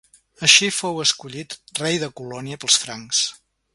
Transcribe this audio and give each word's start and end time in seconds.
Així 0.45 0.69
fou 0.77 1.01
escollit 1.03 1.55
rei 1.83 1.99
de 2.05 2.09
Colònia 2.21 2.63
pels 2.65 2.79
francs. 2.87 3.21